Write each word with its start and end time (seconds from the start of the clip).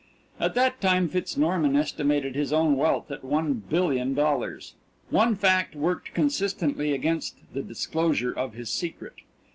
At 0.39 0.55
that 0.55 0.81
time 0.81 1.09
Fitz 1.09 1.37
Norman 1.37 1.75
estimated 1.75 2.33
his 2.33 2.51
own 2.51 2.75
wealth 2.75 3.11
at 3.11 3.23
one 3.23 3.53
billion 3.53 4.15
dollars. 4.15 4.73
One 5.11 5.35
fact 5.35 5.75
worked 5.75 6.15
consistently 6.15 6.91
against 6.91 7.35
the 7.53 7.61
disclosure 7.61 8.33
of 8.33 8.55
his 8.55 8.71
secret. 8.71 9.13